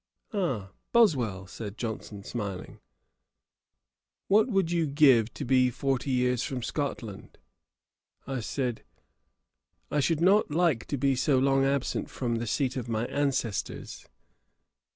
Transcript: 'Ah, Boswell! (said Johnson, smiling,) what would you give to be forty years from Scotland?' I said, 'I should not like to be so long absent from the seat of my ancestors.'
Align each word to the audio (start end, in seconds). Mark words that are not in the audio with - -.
'Ah, 0.33 0.71
Boswell! 0.91 1.45
(said 1.45 1.77
Johnson, 1.77 2.23
smiling,) 2.23 2.79
what 4.29 4.47
would 4.49 4.71
you 4.71 4.87
give 4.87 5.31
to 5.35 5.45
be 5.45 5.69
forty 5.69 6.09
years 6.09 6.41
from 6.41 6.63
Scotland?' 6.63 7.37
I 8.25 8.39
said, 8.39 8.83
'I 9.91 9.99
should 9.99 10.19
not 10.21 10.49
like 10.49 10.85
to 10.87 10.97
be 10.97 11.15
so 11.15 11.37
long 11.37 11.65
absent 11.65 12.09
from 12.09 12.37
the 12.37 12.47
seat 12.47 12.75
of 12.77 12.89
my 12.89 13.05
ancestors.' 13.09 14.07